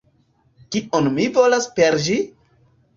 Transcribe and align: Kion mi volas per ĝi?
Kion 0.77 1.11
mi 1.19 1.29
volas 1.37 1.71
per 1.79 2.03
ĝi? 2.09 2.21